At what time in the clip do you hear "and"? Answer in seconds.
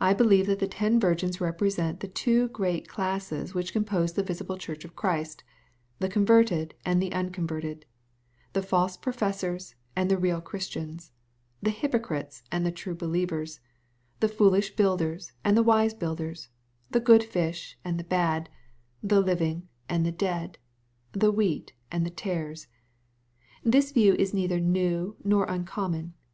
6.86-7.02, 9.94-10.10, 12.50-12.64, 15.44-15.58, 17.84-18.00, 19.90-20.06, 21.92-22.06